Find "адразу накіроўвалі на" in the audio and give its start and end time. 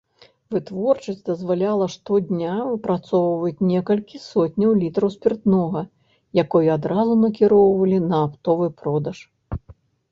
6.79-8.17